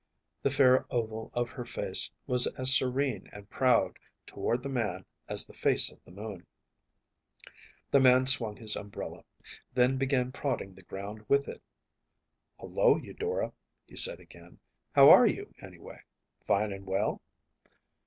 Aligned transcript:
The 0.41 0.49
fair 0.49 0.87
oval 0.89 1.29
of 1.35 1.51
her 1.51 1.63
face 1.63 2.09
was 2.25 2.47
as 2.57 2.73
serene 2.75 3.29
and 3.31 3.47
proud 3.51 3.99
toward 4.25 4.63
the 4.63 4.67
man 4.69 5.05
as 5.29 5.45
the 5.45 5.53
face 5.53 5.91
of 5.91 6.03
the 6.03 6.09
moon. 6.11 6.43
The 7.91 7.99
man 7.99 8.25
swung 8.25 8.55
his 8.57 8.75
umbrella, 8.75 9.23
then 9.75 9.99
began 9.99 10.31
prodding 10.31 10.73
the 10.73 10.81
ground 10.81 11.23
with 11.29 11.47
it. 11.47 11.61
“Hullo, 12.59 12.97
Eudora,‚ÄĚ 12.97 13.53
he 13.85 13.95
said 13.95 14.19
again; 14.19 14.41
then 14.41 14.49
he 14.49 14.57
added: 14.57 14.95
“How 14.95 15.09
are 15.11 15.27
you, 15.27 15.53
anyway? 15.61 16.01
Fine 16.47 16.73
and 16.73 16.87
well? 16.87 17.21